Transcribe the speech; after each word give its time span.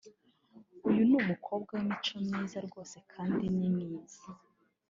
uyu 0.87 1.01
ni 1.07 1.15
umukobwa 1.21 1.71
w’imico 1.75 2.15
myiza 2.25 2.57
rwose 2.67 2.95
kandi 3.13 3.45
ni 3.57 3.67
mwiza 3.73 4.23